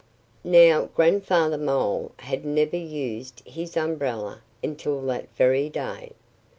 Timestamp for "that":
5.03-5.29